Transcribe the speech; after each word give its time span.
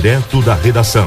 direto 0.00 0.40
da 0.40 0.54
redação. 0.54 1.06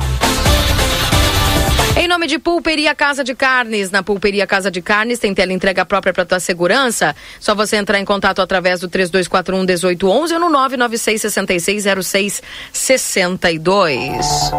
Em 1.98 2.08
nome 2.08 2.28
de 2.28 2.38
Pulperia 2.38 2.94
Casa 2.94 3.24
de 3.24 3.34
Carnes, 3.34 3.90
na 3.90 4.04
Pulperia 4.04 4.46
Casa 4.46 4.70
de 4.70 4.84
Carnes 4.84 5.18
tem 5.18 5.34
tela 5.34 5.52
entrega 5.52 5.84
própria 5.84 6.14
para 6.14 6.24
tua 6.24 6.40
segurança. 6.40 7.16
Só 7.40 7.56
você 7.56 7.78
entrar 7.78 8.00
em 8.00 8.06
contato 8.06 8.40
através 8.40 8.82
do 8.82 8.88
3241 8.88 9.62
1811 9.62 10.34
ou 10.36 10.40
no 10.40 10.48
996 10.48 11.22
66 11.22 11.86
06 12.06 12.44
62. 12.72 14.54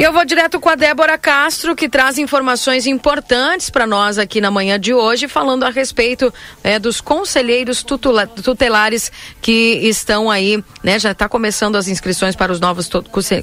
E 0.00 0.02
eu 0.02 0.14
vou 0.14 0.24
direto 0.24 0.58
com 0.58 0.70
a 0.70 0.76
Débora 0.76 1.18
Castro, 1.18 1.76
que 1.76 1.86
traz 1.86 2.16
informações 2.16 2.86
importantes 2.86 3.68
para 3.68 3.86
nós 3.86 4.16
aqui 4.16 4.40
na 4.40 4.50
manhã 4.50 4.80
de 4.80 4.94
hoje, 4.94 5.28
falando 5.28 5.64
a 5.64 5.68
respeito 5.68 6.32
é, 6.64 6.78
dos 6.78 7.02
conselheiros 7.02 7.82
tutula, 7.82 8.26
tutelares 8.26 9.12
que 9.42 9.78
estão 9.82 10.30
aí, 10.30 10.64
né? 10.82 10.98
Já 10.98 11.10
está 11.10 11.28
começando 11.28 11.76
as 11.76 11.86
inscrições 11.86 12.34
para 12.34 12.50
os 12.50 12.58
novos 12.58 12.88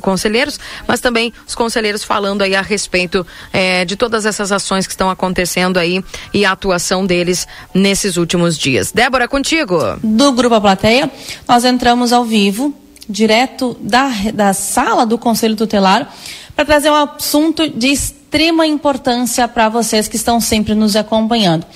conselheiros, 0.02 0.60
mas 0.88 1.00
também 1.00 1.32
os 1.48 1.54
conselheiros 1.54 2.04
falando 2.04 2.42
aí 2.42 2.56
a 2.56 2.62
respeito 2.64 3.24
é, 3.54 3.86
de 3.86 3.96
todas 3.96 4.26
essas 4.26 4.52
ações 4.52 4.88
que 4.88 4.94
estão 4.94 5.12
acontecendo 5.12 5.78
aí 5.78 6.04
e 6.34 6.44
a 6.44 6.54
atuação 6.54 7.06
deles 7.06 7.48
nesses 7.72 8.18
últimos 8.18 8.58
dias. 8.58 8.92
Débora, 8.92 9.28
contigo. 9.28 9.78
Do 10.02 10.32
Grupo 10.32 10.56
A 10.56 10.62
Plateia, 10.62 11.12
nós 11.48 11.64
entramos 11.64 12.12
ao 12.12 12.26
vivo, 12.26 12.76
direto 13.08 13.78
da, 13.80 14.10
da 14.34 14.54
sala 14.54 15.06
do 15.06 15.20
Conselho 15.20 15.56
Tutelar 15.56 16.12
para 16.58 16.66
trazer 16.66 16.90
um 16.90 16.96
assunto 16.96 17.70
de 17.70 17.90
extrema 17.90 18.66
importância 18.66 19.48
para 19.48 19.70
vocês 19.70 20.08
que 20.08 20.16
estão 20.16 20.42
sempre 20.42 20.74
nos 20.74 20.96
acompanhando. 20.96 21.68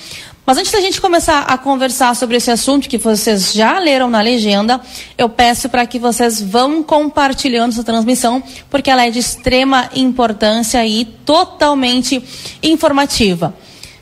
Mas 0.43 0.57
antes 0.57 0.71
da 0.71 0.81
gente 0.81 0.99
começar 0.99 1.41
a 1.41 1.55
conversar 1.55 2.15
sobre 2.15 2.37
esse 2.37 2.49
assunto 2.49 2.89
que 2.89 2.97
vocês 2.97 3.53
já 3.53 3.77
leram 3.77 4.09
na 4.09 4.21
legenda, 4.21 4.81
eu 5.19 5.29
peço 5.29 5.69
para 5.69 5.85
que 5.85 5.99
vocês 5.99 6.41
vão 6.41 6.81
compartilhando 6.81 7.73
essa 7.73 7.83
transmissão, 7.83 8.41
porque 8.71 8.89
ela 8.89 9.05
é 9.05 9.11
de 9.11 9.19
extrema 9.19 9.87
importância 9.95 10.83
e 10.83 11.05
totalmente 11.05 12.23
informativa. 12.63 13.53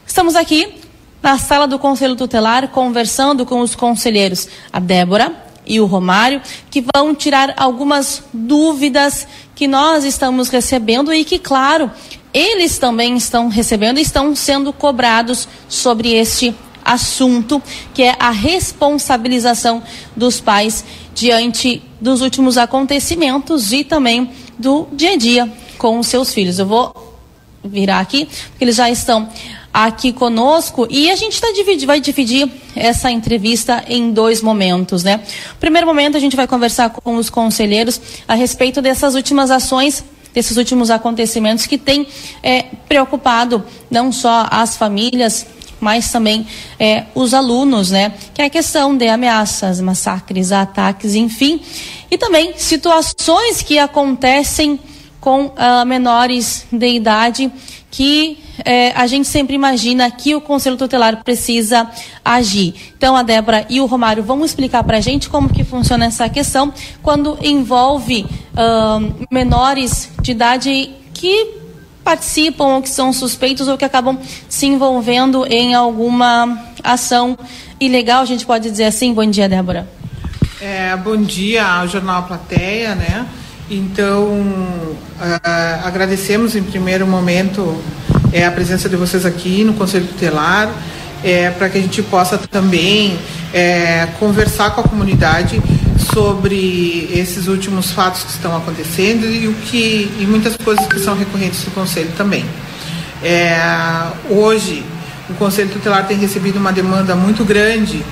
Estamos 0.08 0.34
aqui 0.34 0.76
na 1.22 1.38
sala 1.38 1.68
do 1.68 1.78
Conselho 1.78 2.16
Tutelar 2.16 2.70
conversando 2.70 3.46
com 3.46 3.60
os 3.60 3.76
conselheiros, 3.76 4.48
a 4.72 4.80
Débora 4.80 5.49
e 5.70 5.80
o 5.80 5.86
Romário, 5.86 6.42
que 6.72 6.84
vão 6.94 7.14
tirar 7.14 7.54
algumas 7.56 8.24
dúvidas 8.34 9.28
que 9.56 9.68
nós 9.68 10.04
estamos 10.04 10.50
recebendo 10.50 11.14
e 11.14 11.24
que, 11.24 11.38
claro, 11.38 11.92
eles 12.34 12.80
também 12.80 13.16
estão 13.16 13.48
recebendo 13.48 14.00
e 14.00 14.02
estão 14.02 14.36
sendo 14.36 14.74
cobrados 14.74 15.48
sobre 15.70 16.14
este 16.14 16.56
assunto, 16.84 17.62
que 17.94 18.02
é 18.02 18.16
a 18.20 18.32
responsabilização 18.32 19.84
dos 20.16 20.42
pais 20.42 20.84
diante 21.14 21.84
dos 22.02 22.22
últimos 22.22 22.58
acontecimentos 22.58 23.72
e 23.72 23.84
também 23.84 24.32
do 24.58 24.88
dia 24.92 25.12
a 25.12 25.18
dia 25.18 25.52
com 25.78 26.00
os 26.00 26.08
seus 26.08 26.34
filhos. 26.34 26.58
Eu 26.58 26.66
vou 26.66 27.18
virar 27.64 28.00
aqui, 28.00 28.26
porque 28.26 28.64
eles 28.64 28.76
já 28.76 28.90
estão 28.90 29.30
aqui 29.74 30.12
conosco 30.12 30.88
e 30.90 31.10
a 31.10 31.16
gente 31.16 31.40
tá 31.40 31.48
vai 31.86 32.00
dividir 32.00 32.50
essa 32.76 33.12
entrevista 33.12 33.84
em 33.88 34.12
dois 34.12 34.42
momentos, 34.42 35.04
né? 35.04 35.22
Primeiro 35.60 35.86
momento 35.86 36.18
a 36.18 36.20
gente 36.20 36.36
vai 36.36 36.48
conversar 36.48 36.90
com 36.90 37.16
os 37.16 37.30
conselheiros 37.30 38.02
a 38.28 38.34
respeito 38.34 38.82
dessas 38.82 39.16
últimas 39.16 39.52
ações 39.52 40.04
desses 40.34 40.58
últimos 40.58 40.90
acontecimentos 40.90 41.66
que 41.66 41.78
tem 41.78 42.08
é, 42.44 42.64
preocupado 42.88 43.64
não 43.90 44.12
só 44.12 44.48
as 44.52 44.78
famílias, 44.78 45.46
mas 45.80 46.12
também 46.12 46.46
é, 46.80 47.06
os 47.16 47.34
alunos, 47.34 47.92
né? 47.92 48.14
Que 48.34 48.42
é 48.42 48.46
a 48.46 48.50
questão 48.50 48.96
de 48.96 49.08
ameaças, 49.08 49.80
massacres, 49.82 50.52
ataques, 50.52 51.16
enfim, 51.16 51.62
e 52.12 52.18
também 52.18 52.54
situações 52.58 53.62
que 53.62 53.80
acontecem 53.80 54.80
com 55.20 55.48
uh, 55.48 55.86
menores 55.86 56.66
de 56.72 56.88
idade 56.88 57.52
que 57.92 58.38
é, 58.64 58.92
a 58.92 59.08
gente 59.08 59.28
sempre 59.28 59.56
imagina 59.56 60.10
que 60.12 60.36
o 60.36 60.42
Conselho 60.42 60.78
Tutelar 60.78 61.24
precisa 61.24 61.90
agir. 62.24 62.74
Então, 62.98 63.16
a 63.16 63.24
Débora 63.24 63.66
e 63.70 63.82
o 63.82 63.86
Romário 63.86 64.24
vão 64.24 64.46
explicar 64.46 64.84
para 64.84 64.98
a 64.98 65.02
gente 65.02 65.30
como 65.30 65.50
que 65.50 65.64
funciona 65.64 66.06
essa 66.06 66.30
questão 66.30 66.74
quando 67.02 67.38
envolve 67.42 68.26
uh, 68.54 69.28
menores 69.32 70.10
de 70.22 70.32
idade 70.32 70.92
que 71.14 71.60
participam 72.04 72.76
ou 72.76 72.82
que 72.82 72.90
são 72.90 73.12
suspeitos 73.12 73.68
ou 73.68 73.78
que 73.78 73.86
acabam 73.86 74.18
se 74.48 74.66
envolvendo 74.66 75.46
em 75.46 75.74
alguma 75.74 76.66
ação 76.84 77.38
ilegal, 77.80 78.22
a 78.22 78.26
gente 78.26 78.46
pode 78.46 78.70
dizer 78.70 78.86
assim. 78.86 79.14
Bom 79.14 79.26
dia, 79.26 79.48
Débora. 79.50 79.88
É, 80.62 80.96
bom 80.98 81.16
dia 81.16 81.66
ao 81.66 81.88
Jornal 81.88 82.24
Plateia, 82.24 82.96
né? 82.96 83.26
Então, 83.70 84.32
uh, 84.32 85.86
agradecemos 85.86 86.56
em 86.56 86.64
primeiro 86.64 87.06
momento 87.06 87.80
é, 88.34 88.44
a 88.44 88.52
presença 88.52 88.90
de 88.90 88.96
vocês 88.96 89.28
aqui 89.28 89.64
no 89.64 89.74
Conselho 89.74 90.08
Tutelar, 90.08 90.72
é, 91.24 91.52
para 91.52 91.70
que 91.70 91.78
a 91.78 91.82
gente 91.82 92.02
possa 92.02 92.38
também 92.38 93.20
é, 93.54 94.08
conversar 94.20 94.72
com 94.72 94.82
a 94.82 94.84
comunidade 94.84 95.62
sobre 96.14 97.10
esses 97.14 97.48
últimos 97.48 97.92
fatos 97.92 98.24
que 98.24 98.32
estão 98.32 98.58
acontecendo 98.58 99.26
e 99.26 99.48
o 99.48 99.54
que 99.54 100.12
e 100.20 100.26
muitas 100.26 100.58
coisas 100.58 100.88
que 100.88 101.00
são 101.00 101.16
recorrentes 101.16 101.64
do 101.64 101.72
Conselho 101.72 102.12
também. 102.18 102.46
É, 103.22 103.56
hoje, 104.32 104.84
o 105.30 105.34
Conselho 105.36 105.70
Tutelar 105.70 106.08
tem 106.08 106.18
recebido 106.18 106.58
uma 106.58 106.72
demanda 106.72 107.16
muito 107.16 107.46
grande 107.46 108.04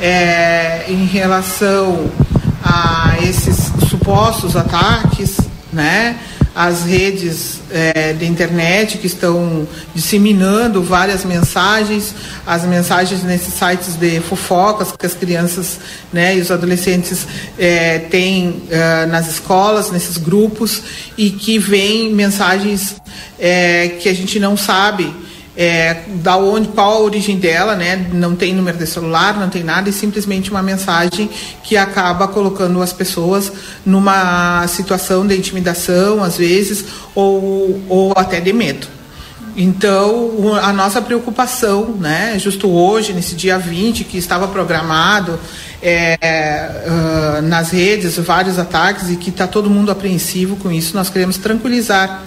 é, 0.00 0.84
em 0.86 1.06
relação 1.06 2.10
a 2.62 3.16
esses 3.22 3.72
supostos 4.02 4.56
ataques, 4.56 5.36
né? 5.72 6.18
As 6.54 6.82
redes 6.82 7.60
é, 7.70 8.12
de 8.12 8.26
internet 8.26 8.98
que 8.98 9.06
estão 9.06 9.66
disseminando 9.94 10.82
várias 10.82 11.24
mensagens, 11.24 12.14
as 12.46 12.64
mensagens 12.64 13.22
nesses 13.22 13.54
sites 13.54 13.94
de 13.94 14.20
fofocas 14.20 14.92
que 14.92 15.06
as 15.06 15.14
crianças 15.14 15.78
né, 16.12 16.36
e 16.36 16.40
os 16.42 16.50
adolescentes 16.50 17.26
é, 17.58 18.00
têm 18.00 18.64
é, 18.68 19.06
nas 19.06 19.30
escolas, 19.30 19.90
nesses 19.90 20.18
grupos, 20.18 20.82
e 21.16 21.30
que 21.30 21.58
vêm 21.58 22.12
mensagens 22.12 22.96
é, 23.38 23.88
que 24.00 24.10
a 24.10 24.14
gente 24.14 24.38
não 24.38 24.54
sabe 24.54 25.10
é, 25.56 26.04
da 26.06 26.36
onde, 26.36 26.68
qual 26.68 26.92
a 26.92 27.00
origem 27.00 27.38
dela, 27.38 27.74
né? 27.74 28.08
Não 28.12 28.34
tem 28.34 28.54
número 28.54 28.78
de 28.78 28.86
celular, 28.86 29.38
não 29.38 29.48
tem 29.48 29.62
nada, 29.62 29.88
e 29.88 29.92
simplesmente 29.92 30.50
uma 30.50 30.62
mensagem 30.62 31.28
que 31.62 31.76
acaba 31.76 32.26
colocando 32.26 32.80
as 32.80 32.92
pessoas 32.92 33.52
numa 33.84 34.66
situação 34.68 35.26
de 35.26 35.36
intimidação, 35.36 36.22
às 36.22 36.38
vezes, 36.38 36.84
ou, 37.14 37.80
ou 37.88 38.12
até 38.16 38.40
de 38.40 38.52
medo. 38.52 38.86
Então, 39.54 40.54
a 40.62 40.72
nossa 40.72 41.02
preocupação, 41.02 41.96
né, 42.00 42.38
justo 42.38 42.70
hoje, 42.70 43.12
nesse 43.12 43.34
dia 43.34 43.58
20, 43.58 44.04
que 44.04 44.16
estava 44.16 44.48
programado 44.48 45.38
é, 45.82 46.16
uh, 46.86 47.42
nas 47.42 47.70
redes 47.70 48.16
vários 48.16 48.58
ataques 48.58 49.10
e 49.10 49.16
que 49.16 49.28
está 49.28 49.46
todo 49.46 49.68
mundo 49.68 49.90
apreensivo 49.90 50.56
com 50.56 50.72
isso, 50.72 50.96
nós 50.96 51.10
queremos 51.10 51.36
tranquilizar 51.36 52.22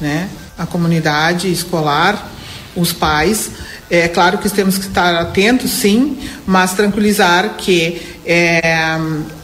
né, 0.00 0.28
a 0.56 0.66
comunidade 0.66 1.50
escolar 1.50 2.37
os 2.74 2.92
pais. 2.92 3.50
É 3.90 4.08
claro 4.08 4.38
que 4.38 4.48
temos 4.50 4.76
que 4.76 4.86
estar 4.86 5.14
atentos, 5.14 5.70
sim, 5.70 6.18
mas 6.46 6.74
tranquilizar 6.74 7.54
que 7.56 8.00
é, 8.26 8.60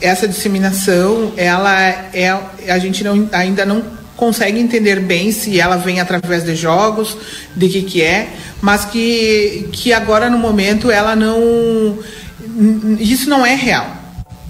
essa 0.01 0.29
disseminação, 0.29 1.33
ela 1.37 1.81
é, 2.13 2.39
a 2.69 2.79
gente 2.79 3.03
não, 3.03 3.29
ainda 3.33 3.65
não 3.65 3.83
consegue 4.17 4.59
entender 4.59 5.01
bem 5.01 5.33
se 5.33 5.59
ela 5.59 5.77
vem 5.77 5.99
através 5.99 6.45
de 6.45 6.55
jogos, 6.55 7.17
de 7.57 7.69
que 7.69 7.83
que 7.83 8.03
é, 8.03 8.29
mas 8.61 8.85
que, 8.85 9.69
que 9.73 9.93
agora 9.93 10.29
no 10.29 10.39
momento 10.39 10.91
ela 10.91 11.17
não, 11.17 11.99
isso 13.01 13.29
não 13.29 13.45
é 13.45 13.55
real 13.55 14.04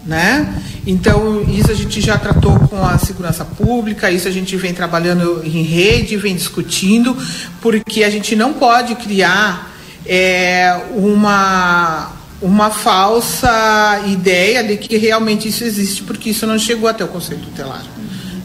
né? 0.05 0.63
Então, 0.87 1.43
isso 1.49 1.71
a 1.71 1.75
gente 1.75 2.01
já 2.01 2.19
tratou 2.19 2.59
com 2.69 2.85
a 2.85 2.99
segurança 2.99 3.45
pública, 3.45 4.11
isso 4.11 4.29
a 4.29 4.31
gente 4.31 4.57
vem 4.57 4.75
trabalhando 4.75 5.43
em 5.45 5.63
rede, 5.63 6.17
vem 6.17 6.35
discutindo, 6.35 7.17
porque 7.61 8.05
a 8.05 8.11
gente 8.11 8.37
não 8.37 8.53
pode 8.53 8.95
criar 8.97 9.73
é, 10.05 10.79
uma, 10.95 12.13
uma 12.43 12.71
falsa 12.71 14.03
ideia 14.07 14.63
de 14.63 14.77
que 14.77 14.97
realmente 14.99 15.49
isso 15.49 15.65
existe, 15.65 16.03
porque 16.03 16.31
isso 16.31 16.47
não 16.47 16.59
chegou 16.59 16.89
até 16.89 17.05
o 17.05 17.09
Conselho 17.09 17.41
Tutelar 17.41 17.83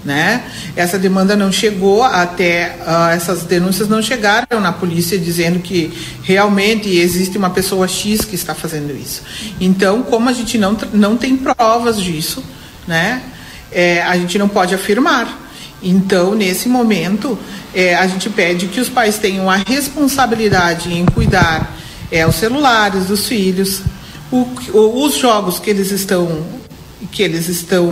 né? 0.09 0.43
Essa 0.75 0.97
demanda 0.97 1.35
não 1.35 1.51
chegou 1.51 2.03
até 2.03 2.77
uh, 2.81 3.09
essas 3.11 3.43
denúncias 3.43 3.87
não 3.87 4.01
chegaram 4.01 4.59
na 4.59 4.71
polícia 4.71 5.19
dizendo 5.19 5.59
que 5.59 5.93
realmente 6.23 6.89
existe 6.89 7.37
uma 7.37 7.51
pessoa 7.51 7.87
X 7.87 8.25
que 8.25 8.33
está 8.33 8.55
fazendo 8.55 8.91
isso. 8.91 9.21
Então, 9.61 10.01
como 10.01 10.27
a 10.27 10.33
gente 10.33 10.57
não 10.57 10.75
não 10.91 11.15
tem 11.15 11.37
provas 11.37 12.01
disso, 12.01 12.43
né? 12.87 13.21
É, 13.71 14.01
a 14.01 14.17
gente 14.17 14.39
não 14.39 14.49
pode 14.49 14.73
afirmar. 14.73 15.47
Então, 15.81 16.33
nesse 16.33 16.67
momento, 16.67 17.37
é, 17.71 17.93
a 17.93 18.07
gente 18.07 18.31
pede 18.31 18.65
que 18.65 18.81
os 18.81 18.89
pais 18.89 19.19
tenham 19.19 19.47
a 19.47 19.57
responsabilidade 19.57 20.91
em 20.91 21.05
cuidar 21.05 21.77
é, 22.11 22.25
os 22.25 22.33
celulares 22.33 23.05
dos 23.05 23.27
filhos, 23.27 23.83
o, 24.31 24.47
os 24.73 25.15
jogos 25.17 25.59
que 25.59 25.69
eles 25.69 25.91
estão 25.91 26.58
que 27.11 27.23
eles 27.23 27.47
estão 27.47 27.91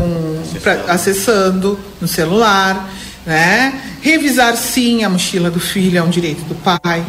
pra, 0.62 0.74
acessando 0.88 1.80
no 2.01 2.07
celular, 2.07 2.89
né? 3.25 3.81
Revisar 4.01 4.56
sim 4.56 5.04
a 5.04 5.09
mochila 5.09 5.50
do 5.50 5.59
filho 5.59 5.98
é 5.98 6.04
um 6.04 6.09
direito 6.09 6.44
do 6.44 6.56
pai, 6.56 7.06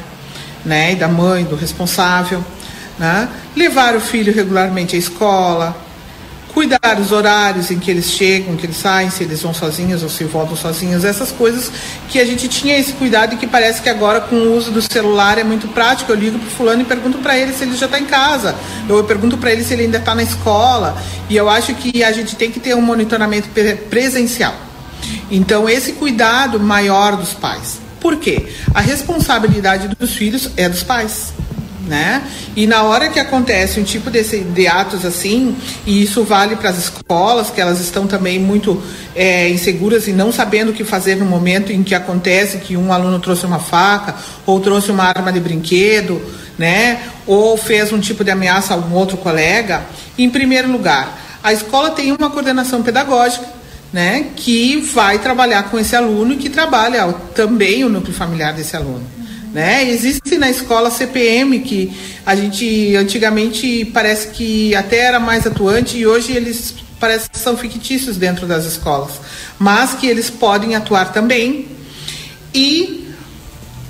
né? 0.64 0.92
E 0.92 0.96
da 0.96 1.08
mãe, 1.08 1.44
do 1.44 1.56
responsável, 1.56 2.44
né? 2.98 3.28
Levar 3.56 3.96
o 3.96 4.00
filho 4.00 4.32
regularmente 4.32 4.96
à 4.96 4.98
escola, 4.98 5.76
cuidar 6.58 6.94
dos 6.96 7.12
horários 7.12 7.70
em 7.70 7.78
que 7.78 7.88
eles 7.88 8.10
chegam, 8.10 8.56
que 8.56 8.66
eles 8.66 8.78
saem, 8.78 9.10
se 9.10 9.22
eles 9.22 9.40
vão 9.40 9.54
sozinhos 9.54 10.02
ou 10.02 10.08
se 10.08 10.24
voltam 10.24 10.56
sozinhos, 10.56 11.04
essas 11.04 11.30
coisas 11.30 11.70
que 12.08 12.18
a 12.18 12.24
gente 12.24 12.48
tinha 12.48 12.76
esse 12.76 12.94
cuidado 12.94 13.34
e 13.34 13.36
que 13.36 13.46
parece 13.46 13.80
que 13.80 13.88
agora 13.88 14.20
com 14.20 14.34
o 14.34 14.56
uso 14.56 14.72
do 14.72 14.82
celular 14.82 15.38
é 15.38 15.44
muito 15.44 15.68
prático. 15.68 16.10
Eu 16.10 16.16
ligo 16.16 16.36
para 16.36 16.50
fulano 16.50 16.82
e 16.82 16.84
pergunto 16.84 17.18
para 17.18 17.38
ele 17.38 17.52
se 17.52 17.62
ele 17.62 17.76
já 17.76 17.86
está 17.86 18.00
em 18.00 18.06
casa, 18.06 18.56
eu 18.88 19.04
pergunto 19.04 19.38
para 19.38 19.52
ele 19.52 19.62
se 19.62 19.72
ele 19.72 19.84
ainda 19.84 19.98
está 19.98 20.16
na 20.16 20.24
escola 20.24 21.00
e 21.30 21.36
eu 21.36 21.48
acho 21.48 21.72
que 21.76 22.02
a 22.02 22.10
gente 22.10 22.34
tem 22.34 22.50
que 22.50 22.58
ter 22.58 22.74
um 22.74 22.82
monitoramento 22.82 23.48
presencial. 23.88 24.56
Então 25.30 25.68
esse 25.68 25.92
cuidado 25.92 26.58
maior 26.58 27.16
dos 27.16 27.34
pais. 27.34 27.78
Por 28.00 28.16
quê? 28.16 28.48
A 28.74 28.80
responsabilidade 28.80 29.86
dos 29.96 30.12
filhos 30.12 30.50
é 30.56 30.68
dos 30.68 30.82
pais 30.82 31.37
né? 31.88 32.22
E 32.54 32.66
na 32.66 32.82
hora 32.82 33.08
que 33.08 33.18
acontece 33.18 33.80
um 33.80 33.82
tipo 33.82 34.10
desse, 34.10 34.40
de 34.40 34.68
atos 34.68 35.04
assim, 35.04 35.56
e 35.86 36.02
isso 36.02 36.22
vale 36.22 36.54
para 36.54 36.70
as 36.70 36.78
escolas, 36.78 37.50
que 37.50 37.60
elas 37.60 37.80
estão 37.80 38.06
também 38.06 38.38
muito 38.38 38.80
é, 39.16 39.48
inseguras 39.48 40.06
e 40.06 40.12
não 40.12 40.30
sabendo 40.30 40.70
o 40.70 40.74
que 40.74 40.84
fazer 40.84 41.16
no 41.16 41.24
momento 41.24 41.72
em 41.72 41.82
que 41.82 41.94
acontece 41.94 42.58
que 42.58 42.76
um 42.76 42.92
aluno 42.92 43.18
trouxe 43.18 43.46
uma 43.46 43.58
faca 43.58 44.14
ou 44.46 44.60
trouxe 44.60 44.90
uma 44.90 45.04
arma 45.04 45.32
de 45.32 45.40
brinquedo, 45.40 46.20
né? 46.56 47.00
Ou 47.26 47.56
fez 47.56 47.92
um 47.92 47.98
tipo 47.98 48.22
de 48.22 48.30
ameaça 48.30 48.74
a 48.74 48.76
um 48.76 48.92
outro 48.94 49.16
colega. 49.16 49.82
Em 50.16 50.28
primeiro 50.28 50.70
lugar, 50.70 51.18
a 51.42 51.52
escola 51.52 51.90
tem 51.90 52.12
uma 52.12 52.30
coordenação 52.30 52.82
pedagógica 52.82 53.58
né, 53.92 54.26
que 54.36 54.76
vai 54.76 55.18
trabalhar 55.18 55.64
com 55.64 55.78
esse 55.78 55.96
aluno 55.96 56.34
e 56.34 56.36
que 56.36 56.50
trabalha 56.50 57.10
também 57.34 57.84
o 57.84 57.88
núcleo 57.88 58.14
familiar 58.14 58.52
desse 58.52 58.76
aluno. 58.76 59.17
Né? 59.52 59.88
Existe 59.88 60.36
na 60.36 60.50
escola 60.50 60.90
CPM 60.90 61.60
que 61.60 61.92
a 62.24 62.36
gente 62.36 62.94
antigamente 62.96 63.84
parece 63.86 64.28
que 64.28 64.74
até 64.74 64.98
era 64.98 65.18
mais 65.18 65.46
atuante 65.46 65.96
e 65.96 66.06
hoje 66.06 66.32
eles 66.32 66.74
parece 67.00 67.30
que 67.30 67.38
são 67.38 67.56
fictícios 67.56 68.16
dentro 68.16 68.46
das 68.46 68.64
escolas, 68.64 69.12
mas 69.58 69.94
que 69.94 70.06
eles 70.06 70.28
podem 70.28 70.74
atuar 70.74 71.12
também. 71.12 71.68
E 72.52 73.08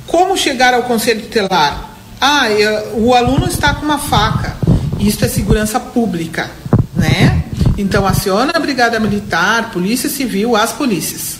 como 0.06 0.36
chegar 0.36 0.74
ao 0.74 0.82
conselho 0.84 1.22
tutelar? 1.22 1.96
Ah, 2.20 2.50
eu, 2.50 2.98
o 2.98 3.14
aluno 3.14 3.46
está 3.46 3.74
com 3.74 3.84
uma 3.84 3.98
faca. 3.98 4.56
Isso 4.98 5.24
é 5.24 5.28
segurança 5.28 5.78
pública, 5.78 6.50
né? 6.94 7.44
Então 7.76 8.06
aciona 8.06 8.52
a 8.54 8.58
brigada 8.58 8.98
militar, 8.98 9.70
polícia 9.70 10.08
civil, 10.08 10.56
as 10.56 10.72
polícias. 10.72 11.36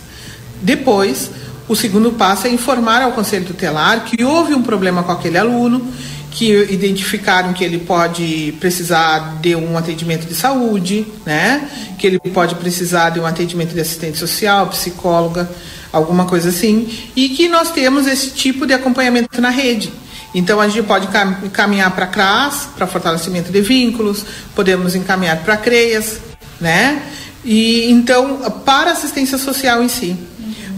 Depois 0.63 1.31
o 1.69 1.77
segundo 1.77 2.13
passo 2.13 2.47
é 2.47 2.51
informar 2.51 3.03
ao 3.03 3.13
conselho 3.13 3.45
tutelar 3.45 4.05
que 4.05 4.25
houve 4.25 4.55
um 4.55 4.63
problema 4.63 5.03
com 5.03 5.13
aquele 5.13 5.37
aluno, 5.37 5.87
que 6.31 6.51
identificaram 6.73 7.53
que 7.53 7.63
ele 7.63 7.79
pode 7.79 8.55
precisar 8.59 9.39
de 9.41 9.55
um 9.55 9.77
atendimento 9.77 10.27
de 10.27 10.35
saúde, 10.35 11.07
né? 11.27 11.69
Que 11.99 12.07
ele 12.07 12.19
pode 12.19 12.55
precisar 12.55 13.11
de 13.11 13.21
um 13.21 13.27
atendimento 13.27 13.75
de 13.75 13.81
assistente 13.81 14.17
social, 14.17 14.69
psicóloga, 14.69 15.51
alguma 15.93 16.25
coisa 16.25 16.49
assim, 16.49 16.89
e 17.15 17.31
que 17.31 17.49
nós 17.49 17.71
temos 17.71 18.07
esse 18.07 18.31
tipo 18.31 18.67
de 18.67 18.73
acompanhamento 18.73 19.41
na 19.41 19.51
rede. 19.51 19.93
Então 20.35 20.61
a 20.61 20.69
gente 20.69 20.87
pode 20.87 21.09
encaminhar 21.43 21.91
para 21.91 22.07
CRAS, 22.07 22.69
para 22.77 22.87
fortalecimento 22.87 23.51
de 23.51 23.61
vínculos, 23.61 24.25
podemos 24.55 24.95
encaminhar 24.95 25.39
para 25.39 25.57
CREAS, 25.57 26.19
né? 26.61 27.03
E 27.45 27.91
então 27.91 28.39
para 28.65 28.93
assistência 28.93 29.37
social 29.39 29.83
em 29.83 29.89
si 29.89 30.28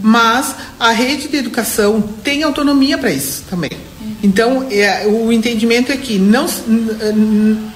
mas 0.01 0.55
a 0.79 0.91
rede 0.91 1.27
de 1.27 1.37
educação 1.37 2.01
tem 2.23 2.43
autonomia 2.43 2.97
para 2.97 3.11
isso 3.11 3.43
também. 3.49 3.71
Então, 4.23 4.67
é, 4.69 5.07
o 5.07 5.31
entendimento 5.31 5.91
é 5.91 5.97
que 5.97 6.19
não, 6.19 6.45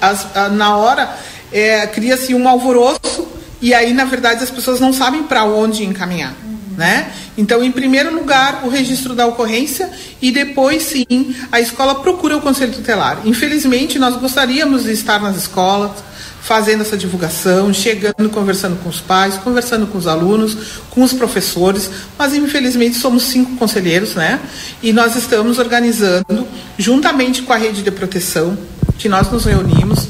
as, 0.00 0.36
a, 0.36 0.48
na 0.48 0.76
hora 0.76 1.16
é, 1.52 1.86
cria-se 1.86 2.34
um 2.34 2.48
alvoroço 2.48 3.26
e 3.60 3.74
aí, 3.74 3.92
na 3.92 4.04
verdade, 4.04 4.44
as 4.44 4.50
pessoas 4.50 4.80
não 4.80 4.92
sabem 4.92 5.24
para 5.24 5.44
onde 5.44 5.84
encaminhar. 5.84 6.34
Né? 6.76 7.10
Então, 7.38 7.64
em 7.64 7.72
primeiro 7.72 8.14
lugar, 8.14 8.60
o 8.64 8.68
registro 8.68 9.14
da 9.14 9.26
ocorrência 9.26 9.90
e 10.20 10.30
depois, 10.30 10.82
sim, 10.82 11.34
a 11.50 11.58
escola 11.58 11.96
procura 11.96 12.36
o 12.36 12.40
conselho 12.40 12.72
tutelar. 12.72 13.22
Infelizmente, 13.24 13.98
nós 13.98 14.16
gostaríamos 14.16 14.84
de 14.84 14.92
estar 14.92 15.20
nas 15.20 15.36
escolas, 15.36 15.92
fazendo 16.46 16.82
essa 16.82 16.96
divulgação, 16.96 17.74
chegando, 17.74 18.30
conversando 18.30 18.80
com 18.80 18.88
os 18.88 19.00
pais, 19.00 19.36
conversando 19.36 19.84
com 19.88 19.98
os 19.98 20.06
alunos, 20.06 20.80
com 20.90 21.02
os 21.02 21.12
professores, 21.12 21.90
mas 22.16 22.34
infelizmente 22.34 22.96
somos 22.96 23.24
cinco 23.24 23.56
conselheiros, 23.56 24.14
né? 24.14 24.38
E 24.80 24.92
nós 24.92 25.16
estamos 25.16 25.58
organizando, 25.58 26.46
juntamente 26.78 27.42
com 27.42 27.52
a 27.52 27.56
rede 27.56 27.82
de 27.82 27.90
proteção, 27.90 28.56
que 28.96 29.08
nós 29.08 29.28
nos 29.28 29.44
reunimos, 29.44 30.08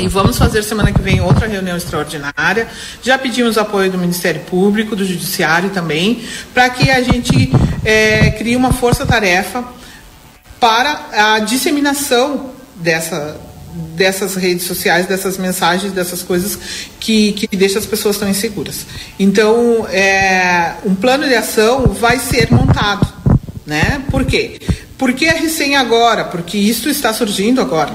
e 0.00 0.08
vamos 0.08 0.36
fazer 0.36 0.64
semana 0.64 0.90
que 0.90 1.00
vem 1.00 1.20
outra 1.20 1.46
reunião 1.46 1.76
extraordinária. 1.76 2.66
Já 3.00 3.16
pedimos 3.16 3.56
apoio 3.56 3.88
do 3.88 3.96
Ministério 3.96 4.40
Público, 4.42 4.96
do 4.96 5.06
Judiciário 5.06 5.70
também, 5.70 6.24
para 6.52 6.68
que 6.70 6.90
a 6.90 7.00
gente 7.00 7.52
é, 7.84 8.32
crie 8.32 8.56
uma 8.56 8.72
força-tarefa 8.72 9.62
para 10.58 11.36
a 11.36 11.38
disseminação 11.38 12.50
dessa, 12.74 13.40
dessas 13.94 14.34
redes 14.34 14.66
sociais, 14.66 15.06
dessas 15.06 15.38
mensagens, 15.38 15.92
dessas 15.92 16.22
coisas 16.22 16.58
que, 16.98 17.32
que 17.32 17.56
deixam 17.56 17.78
as 17.78 17.86
pessoas 17.86 18.18
tão 18.18 18.28
inseguras. 18.28 18.86
Então, 19.18 19.86
é, 19.90 20.74
um 20.84 20.94
plano 20.94 21.26
de 21.26 21.34
ação 21.34 21.86
vai 21.86 22.18
ser 22.18 22.50
montado, 22.50 23.06
né? 23.66 24.02
Por 24.10 24.24
quê? 24.24 24.60
Porque 24.98 25.26
é 25.26 25.32
recém 25.32 25.76
agora, 25.76 26.24
porque 26.24 26.56
isso 26.56 26.88
está 26.88 27.12
surgindo 27.12 27.60
agora, 27.60 27.92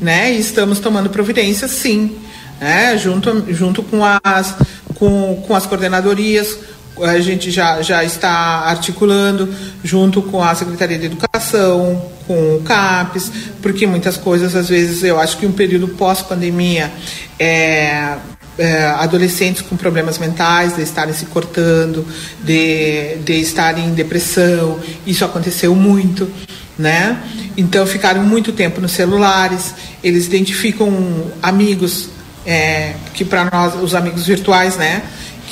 né? 0.00 0.32
E 0.32 0.38
estamos 0.38 0.78
tomando 0.78 1.10
providências, 1.10 1.70
sim, 1.72 2.16
né? 2.60 2.96
Junto, 2.96 3.44
junto 3.52 3.82
com 3.82 4.02
as 4.04 4.54
com, 4.94 5.42
com 5.46 5.54
as 5.54 5.66
coordenadorias, 5.66 6.56
a 7.02 7.18
gente 7.20 7.50
já, 7.50 7.82
já 7.82 8.04
está 8.04 8.30
articulando 8.66 9.52
junto 9.82 10.22
com 10.22 10.42
a 10.42 10.54
Secretaria 10.54 10.98
de 10.98 11.06
Educação, 11.06 12.10
com 12.26 12.56
o 12.56 12.62
CAPES, 12.62 13.32
porque 13.60 13.86
muitas 13.86 14.16
coisas, 14.16 14.54
às 14.54 14.68
vezes, 14.68 15.02
eu 15.02 15.18
acho 15.18 15.36
que 15.36 15.46
um 15.46 15.52
período 15.52 15.88
pós-pandemia, 15.88 16.90
é, 17.38 18.16
é, 18.56 18.86
adolescentes 18.86 19.62
com 19.62 19.76
problemas 19.76 20.18
mentais, 20.18 20.76
de 20.76 20.82
estarem 20.82 21.12
se 21.12 21.26
cortando, 21.26 22.06
de, 22.42 23.16
de 23.24 23.34
estarem 23.34 23.86
em 23.86 23.94
depressão, 23.94 24.78
isso 25.06 25.24
aconteceu 25.24 25.74
muito, 25.74 26.30
né? 26.78 27.20
Então 27.56 27.86
ficaram 27.86 28.22
muito 28.22 28.52
tempo 28.52 28.80
nos 28.80 28.92
celulares, 28.92 29.74
eles 30.02 30.26
identificam 30.26 30.90
amigos, 31.42 32.08
é, 32.46 32.94
que 33.12 33.24
para 33.24 33.50
nós, 33.50 33.74
os 33.82 33.94
amigos 33.94 34.26
virtuais, 34.26 34.76
né? 34.76 35.02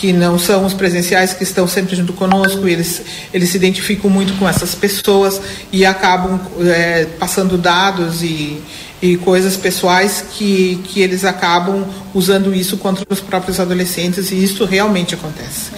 Que 0.03 0.13
não 0.13 0.37
são 0.37 0.67
os 0.67 0.75
presenciais 0.75 1.33
que 1.33 1.45
estão 1.45 1.69
sempre 1.69 1.95
junto 1.95 2.13
conosco, 2.13 2.67
eles, 2.67 3.03
eles 3.33 3.51
se 3.51 3.57
identificam 3.57 4.11
muito 4.11 4.37
com 4.37 4.49
essas 4.49 4.75
pessoas 4.75 5.41
e 5.71 5.87
acabam 5.87 6.41
é, 6.61 7.05
passando 7.21 7.57
dados 7.57 8.21
e, 8.21 8.61
e 9.01 9.17
coisas 9.19 9.57
pessoais 9.57 10.25
que, 10.33 10.81
que 10.89 11.01
eles 11.01 11.25
acabam 11.25 11.85
usando 12.13 12.53
isso 12.53 12.79
contra 12.79 13.07
os 13.09 13.21
próprios 13.21 13.61
adolescentes 13.61 14.33
e 14.33 14.43
isso 14.43 14.65
realmente 14.65 15.15
acontece. 15.15 15.71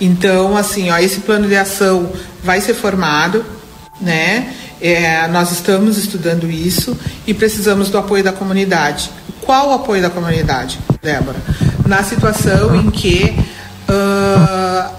Então, 0.00 0.56
assim, 0.56 0.90
ó, 0.90 0.98
esse 0.98 1.20
plano 1.20 1.46
de 1.46 1.54
ação 1.54 2.10
vai 2.42 2.60
ser 2.60 2.74
formado, 2.74 3.46
né? 4.00 4.54
É, 4.80 5.28
nós 5.28 5.52
estamos 5.52 5.96
estudando 5.96 6.50
isso 6.50 6.98
e 7.28 7.32
precisamos 7.32 7.90
do 7.90 7.98
apoio 7.98 8.24
da 8.24 8.32
comunidade. 8.32 9.08
Qual 9.40 9.68
o 9.68 9.72
apoio 9.74 10.02
da 10.02 10.10
comunidade, 10.10 10.80
Débora? 11.00 11.38
Na 11.86 12.02
situação 12.02 12.74
em 12.74 12.90
que 12.90 13.36
uh, 13.88 14.94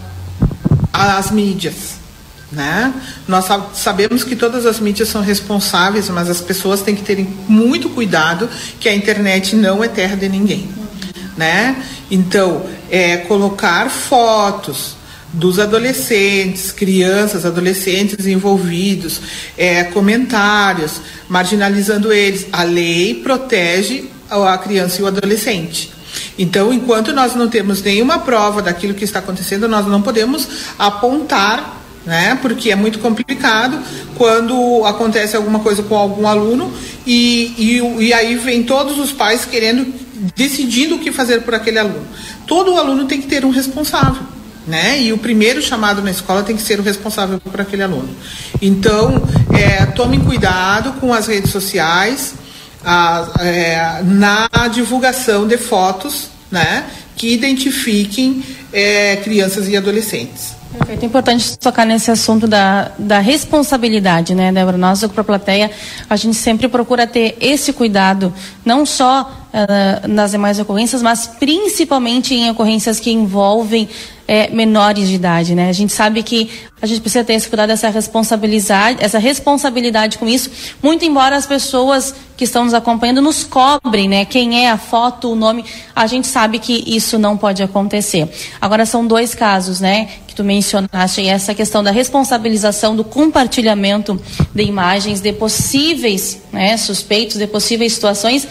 as 0.94 1.32
mídias. 1.32 2.00
Né? 2.52 2.92
Nós 3.28 3.46
sabemos 3.74 4.24
que 4.24 4.36
todas 4.36 4.66
as 4.66 4.80
mídias 4.80 5.10
são 5.10 5.22
responsáveis, 5.22 6.10
mas 6.10 6.30
as 6.30 6.42
pessoas 6.42 6.82
têm 6.82 6.96
que 6.96 7.04
terem 7.04 7.28
muito 7.48 7.90
cuidado 7.90 8.50
que 8.80 8.90
a 8.90 8.94
internet 8.94 9.56
não 9.56 9.84
é 9.84 9.88
terra 9.88 10.16
de 10.16 10.28
ninguém. 10.28 10.68
Né? 11.38 11.84
Então, 12.10 12.66
é, 12.90 13.18
colocar 13.18 13.90
fotos 13.90 14.98
dos 15.32 15.60
adolescentes, 15.60 16.72
crianças, 16.72 17.46
adolescentes 17.46 18.26
envolvidos, 18.26 19.22
é, 19.56 19.84
comentários, 19.84 21.00
marginalizando 21.28 22.12
eles. 22.12 22.48
A 22.52 22.64
lei 22.64 23.14
protege 23.14 24.10
a 24.30 24.58
criança 24.58 25.00
e 25.00 25.04
o 25.04 25.08
adolescente. 25.08 25.92
Então, 26.40 26.74
enquanto 26.74 27.12
nós 27.12 27.36
não 27.36 27.50
temos 27.50 27.82
nenhuma 27.82 28.20
prova 28.20 28.62
daquilo 28.62 28.94
que 28.94 29.04
está 29.04 29.20
acontecendo, 29.20 29.68
nós 29.68 29.86
não 29.86 30.02
podemos 30.02 30.48
apontar 30.80 31.80
né? 32.06 32.40
Porque 32.42 32.72
é 32.72 32.76
muito 32.76 32.98
complicado 33.00 33.78
quando 34.16 34.84
acontece 34.86 35.36
alguma 35.36 35.60
coisa 35.60 35.84
com 35.84 35.96
algum 35.96 36.28
aluno 36.28 36.74
e, 37.06 37.54
e, 37.58 38.06
e 38.06 38.14
aí 38.14 38.36
vem 38.36 38.64
todos 38.64 38.98
os 38.98 39.12
pais 39.12 39.46
querendo, 39.46 39.94
decidindo 40.36 40.96
o 40.96 41.00
que 41.00 41.12
fazer 41.12 41.42
por 41.42 41.54
aquele 41.54 41.78
aluno. 41.78 42.08
Todo 42.48 42.76
aluno 42.78 43.06
tem 43.06 43.22
que 43.22 43.28
ter 43.28 43.46
um 43.46 43.52
responsável. 43.52 44.24
Né? 44.66 45.02
E 45.02 45.14
o 45.14 45.18
primeiro 45.18 45.62
chamado 45.62 46.02
na 46.02 46.12
escola 46.12 46.44
tem 46.44 46.56
que 46.56 46.62
ser 46.62 46.80
o 46.80 46.84
responsável 46.84 47.40
por 47.40 47.60
aquele 47.60 47.82
aluno. 47.82 48.10
Então, 48.62 49.24
é, 49.52 49.86
tomem 49.88 50.20
cuidado 50.20 51.00
com 51.00 51.12
as 51.12 51.26
redes 51.26 51.52
sociais, 51.52 52.36
a, 52.84 53.28
é, 53.40 54.02
na 54.04 54.50
divulgação 54.72 55.48
de 55.48 55.58
fotos, 55.58 56.30
né? 56.52 56.86
Que 57.16 57.34
identifiquem 57.34 58.44
é, 58.72 59.18
crianças 59.18 59.68
e 59.68 59.76
adolescentes. 59.76 60.60
Perfeito. 60.72 61.04
É 61.04 61.06
importante 61.06 61.58
tocar 61.58 61.86
nesse 61.86 62.12
assunto 62.12 62.48
da, 62.48 62.92
da 62.98 63.20
responsabilidade, 63.20 64.36
né, 64.36 64.52
Débora? 64.52 64.78
Nós, 64.78 65.00
do 65.02 65.12
a 65.20 65.24
Plateia, 65.24 65.72
a 66.08 66.16
gente 66.16 66.36
sempre 66.36 66.68
procura 66.68 67.08
ter 67.08 67.36
esse 67.42 67.74
cuidado, 67.74 68.32
não 68.64 68.86
só 68.86 69.48
uh, 69.52 70.08
nas 70.08 70.32
demais 70.32 70.60
ocorrências, 70.60 71.02
mas 71.02 71.26
principalmente 71.26 72.36
em 72.36 72.52
ocorrências 72.52 73.00
que 73.00 73.12
envolvem 73.12 73.90
é, 74.30 74.48
menores 74.52 75.10
de 75.10 75.16
idade, 75.16 75.56
né? 75.56 75.70
A 75.70 75.74
gente 75.74 75.92
sabe 75.92 76.22
que 76.22 76.52
a 76.80 76.86
gente 76.86 77.02
precisa 77.02 77.24
ter 77.24 77.34
esse 77.34 77.50
cuidado, 77.50 77.72
essa 77.72 77.90
responsabilidade, 77.90 79.00
essa 79.02 79.18
responsabilidade 79.18 80.20
com 80.20 80.28
isso, 80.28 80.52
muito 80.84 81.04
embora 81.04 81.36
as 81.36 81.48
pessoas 81.48 82.14
que 82.38 82.44
estão 82.44 82.64
nos 82.64 82.76
acompanhando 82.76 83.24
nos 83.24 83.44
cobrem, 83.44 84.08
né? 84.08 84.26
Quem 84.26 84.66
é 84.66 84.70
a 84.70 84.78
foto, 84.78 85.32
o 85.32 85.36
nome, 85.36 85.66
a 85.96 86.06
gente 86.06 86.28
sabe 86.28 86.60
que 86.60 86.84
isso 86.86 87.18
não 87.18 87.36
pode 87.36 87.64
acontecer. 87.64 88.30
Agora 88.62 88.86
são 88.86 89.06
dois 89.06 89.34
casos, 89.34 89.80
né? 89.80 90.08
Que 90.28 90.36
tu 90.36 90.44
mencionaste, 90.44 91.28
essa 91.28 91.56
questão 91.56 91.84
da 91.84 91.90
responsabilização 91.90 92.96
do 92.96 93.04
compartilhamento 93.04 94.22
de 94.54 94.62
imagens 94.62 95.22
de 95.22 95.34
possíveis, 95.34 96.40
né? 96.54 96.78
Suspeitos 96.78 97.38
de 97.38 97.48
possíveis 97.48 97.94
situações 97.94 98.48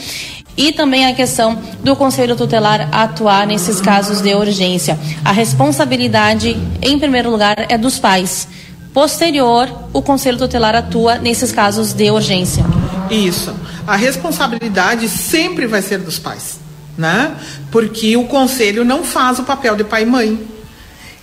e 0.59 0.73
também 0.73 1.07
a 1.07 1.15
questão 1.15 1.57
do 1.85 1.95
Conselho 1.95 2.35
Tutelar 2.35 2.89
atuar 2.91 3.47
nesses 3.47 3.81
casos 3.81 4.21
de 4.21 4.35
urgência. 4.35 4.99
A 5.25 5.31
responsabilidade, 5.31 6.59
em 6.83 6.99
primeiro 6.99 7.31
lugar, 7.31 7.67
é 7.69 7.79
dos 7.79 8.01
pais. 8.01 8.49
Posterior, 8.93 9.69
o 9.93 10.03
Conselho 10.03 10.37
Tutelar 10.37 10.75
atua 10.75 11.15
nesses 11.15 11.53
casos 11.53 11.93
de 11.93 12.11
urgência. 12.11 12.65
Isso. 13.09 13.55
A 13.87 13.95
responsabilidade 13.95 15.09
sempre 15.09 15.69
vai 15.69 15.81
ser 15.81 15.99
dos 15.99 16.19
pais, 16.19 16.59
né? 16.97 17.37
Porque 17.71 18.17
o 18.17 18.25
conselho 18.25 18.85
não 18.85 19.05
faz 19.05 19.39
o 19.39 19.45
papel 19.45 19.77
de 19.77 19.85
pai 19.85 20.03
e 20.03 20.07
mãe 20.07 20.58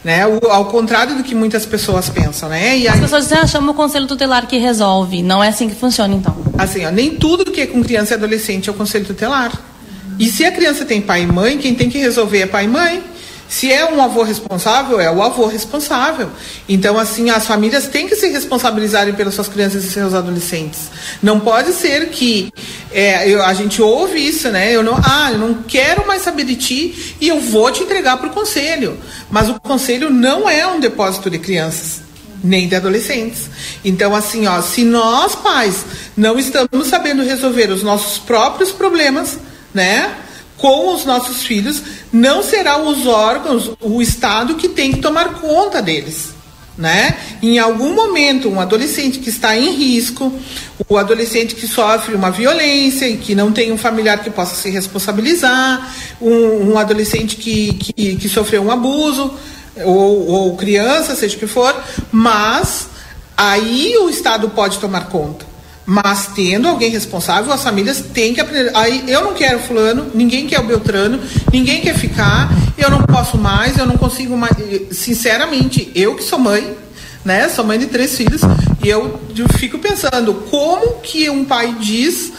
né? 0.06 0.26
O, 0.28 0.40
ao 0.52 0.66
contrário 0.66 1.16
do 1.18 1.24
que 1.24 1.34
muitas 1.34 1.66
pessoas 1.66 2.08
pensam, 2.10 2.48
né? 2.48 2.78
E 2.78 2.88
As 2.88 3.00
pessoas 3.00 3.24
dizem, 3.24 3.40
ah, 3.40 3.48
chama 3.48 3.72
o 3.72 3.76
conselho 3.76 4.06
tutelar 4.06 4.46
que 4.46 4.56
resolve. 4.60 5.24
Não 5.24 5.44
é 5.44 5.48
assim 5.48 5.68
que 5.68 5.74
funciona, 5.74 6.14
então. 6.14 6.38
Assim, 6.60 6.86
ó, 6.86 6.92
nem 6.92 7.16
tudo 7.16 7.52
que 7.52 7.62
é 7.62 7.66
com 7.66 7.84
criança 7.84 8.14
e 8.14 8.16
adolescente 8.16 8.70
é 8.70 8.72
o 8.72 8.76
conselho 8.76 9.04
tutelar. 9.04 9.52
E 10.20 10.28
se 10.28 10.46
a 10.46 10.52
criança 10.52 10.86
tem 10.86 11.02
pai 11.02 11.24
e 11.24 11.28
mãe, 11.28 11.58
quem 11.58 11.74
tem 11.74 11.90
que 11.90 11.98
resolver 11.98 12.42
é 12.42 12.46
pai 12.46 12.66
e 12.66 12.68
mãe. 12.68 13.04
Se 13.48 13.72
é 13.72 13.86
um 13.86 14.02
avô 14.02 14.24
responsável, 14.24 15.00
é 15.00 15.10
o 15.10 15.22
avô 15.22 15.46
responsável. 15.46 16.30
Então, 16.68 16.98
assim, 16.98 17.30
as 17.30 17.46
famílias 17.46 17.88
têm 17.88 18.08
que 18.08 18.16
se 18.16 18.28
responsabilizarem 18.28 19.14
pelas 19.14 19.36
suas 19.36 19.48
crianças 19.48 19.84
e 19.84 19.90
seus 19.90 20.14
adolescentes. 20.14 20.90
Não 21.22 21.40
pode 21.40 21.72
ser 21.74 22.10
que 22.10 22.52
é, 22.92 23.30
eu, 23.30 23.44
a 23.44 23.54
gente 23.54 23.82
ouve 23.82 24.18
isso, 24.18 24.50
né? 24.50 24.74
Eu 24.74 24.82
não, 24.82 24.96
ah, 24.96 25.32
eu 25.32 25.38
não 25.38 25.54
quero 25.64 26.08
mais 26.08 26.24
saber 26.24 26.44
de 26.44 26.56
ti 26.56 27.16
e 27.22 27.28
eu 27.28 27.40
vou 27.40 27.72
te 27.72 27.84
entregar 27.84 28.18
para 28.18 28.28
o 28.28 28.34
conselho. 28.34 28.98
Mas 29.30 29.48
o 29.48 29.60
conselho 29.60 30.10
não 30.10 30.50
é 30.50 30.66
um 30.66 30.80
depósito 30.80 31.30
de 31.30 31.38
crianças 31.38 32.06
nem 32.44 32.68
de 32.68 32.76
adolescentes. 32.76 33.50
Então, 33.84 34.16
assim, 34.16 34.46
ó, 34.48 34.62
se 34.62 34.84
nós 34.84 35.36
pais 35.36 35.84
não 36.16 36.38
estamos 36.38 36.88
sabendo 36.88 37.24
resolver 37.24 37.72
os 37.72 37.82
nossos 37.82 38.20
próprios 38.20 38.72
problemas, 38.72 39.40
né? 39.74 40.16
Com 40.58 40.94
os 40.94 41.06
nossos 41.06 41.44
filhos, 41.44 41.82
não 42.12 42.42
será 42.42 42.78
os 42.78 43.06
órgãos, 43.06 43.72
o 43.82 44.02
Estado 44.02 44.56
que 44.56 44.70
tem 44.70 44.92
que 44.92 45.00
tomar 45.00 45.36
conta 45.36 45.82
deles. 45.82 46.34
Né? 46.78 47.18
Em 47.42 47.58
algum 47.58 47.94
momento, 47.94 48.50
um 48.50 48.60
adolescente 48.60 49.20
que 49.20 49.30
está 49.30 49.58
em 49.58 49.72
risco, 49.72 50.34
o 50.90 50.98
adolescente 50.98 51.56
que 51.56 51.68
sofre 51.68 52.14
uma 52.14 52.30
violência 52.30 53.08
e 53.08 53.16
que 53.16 53.34
não 53.34 53.52
tem 53.52 53.72
um 53.72 53.78
familiar 53.78 54.22
que 54.22 54.30
possa 54.30 54.56
se 54.56 54.70
responsabilizar, 54.70 55.96
um, 56.20 56.72
um 56.72 56.78
adolescente 56.78 57.38
que, 57.38 57.74
que, 57.74 58.16
que, 58.18 58.28
sofreu 58.28 58.62
um 58.62 58.72
abuso, 58.72 59.34
ou, 59.86 60.28
ou 60.28 60.58
criança, 60.58 61.16
seja 61.16 61.38
o 61.38 61.40
que 61.40 61.48
for, 61.48 61.74
mas 62.12 62.88
aí 63.38 63.96
o 63.98 64.10
Estado 64.10 64.50
pode 64.50 64.78
tomar 64.80 65.08
conta. 65.08 65.55
Mas 65.86 66.30
tendo 66.34 66.68
alguém 66.68 66.90
responsável, 66.90 67.54
as 67.54 67.62
famílias 67.62 68.02
têm 68.02 68.34
que 68.34 68.42
aprender. 68.42 68.72
Aí 68.76 69.04
eu 69.08 69.24
não 69.24 69.34
quero 69.34 69.60
fulano, 69.60 70.08
ninguém 70.16 70.48
quer 70.48 70.60
o 70.60 70.64
Beltrano, 70.64 71.20
ninguém 71.54 71.82
quer 71.82 71.96
ficar, 71.96 72.50
eu 72.78 72.90
não 72.90 73.04
posso 73.04 73.38
mais, 73.38 73.78
eu 73.78 73.86
não 73.86 73.96
consigo 73.96 74.36
mais. 74.36 74.56
Sinceramente, 74.92 75.92
eu 75.94 76.16
que 76.16 76.24
sou 76.24 76.40
mãe, 76.40 76.76
né? 77.24 77.48
Sou 77.50 77.64
mãe 77.64 77.78
de 77.78 77.86
três 77.86 78.18
filhos, 78.18 78.42
e 78.84 78.90
eu, 78.90 79.20
fico 79.58 79.78
pensando, 79.78 80.34
como 80.50 81.02
que 81.02 81.30
um 81.30 81.46
pai 81.46 81.76
diz 81.80 82.32